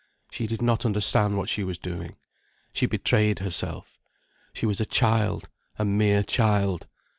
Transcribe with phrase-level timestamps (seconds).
[0.31, 2.15] She did not understand what she was doing.
[2.73, 3.99] She betrayed herself.
[4.51, 6.87] She was a child, a mere child.